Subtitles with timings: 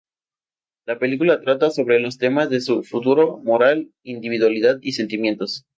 [0.87, 5.67] La película trata sobre los temas de su futuro, moral, individualidad, y sentimientos.